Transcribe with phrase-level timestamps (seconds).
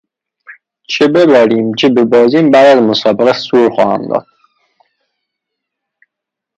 [0.87, 4.25] چه ببریم چه ببازیم بعد از مسابقه سور خواهم داد.